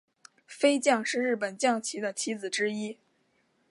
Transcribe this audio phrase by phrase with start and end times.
[0.47, 2.97] 飞将是日本将棋的棋子之一。